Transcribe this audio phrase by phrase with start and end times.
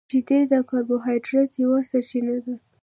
[0.09, 2.55] •شیدې د کاربوهایډریټ یوه سرچینه ده.